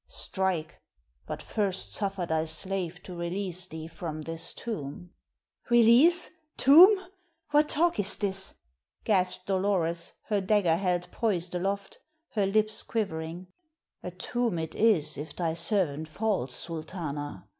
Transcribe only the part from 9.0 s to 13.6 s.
gasped Dolores, her dagger held poised aloft, her lips quivering.